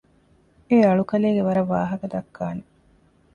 އެ 0.69 0.77
އަޅުކަލޭގެ 0.87 1.41
ވަރަށް 1.47 1.69
ވާހަކަ 1.73 2.05
ދައްކާނެ 2.13 2.63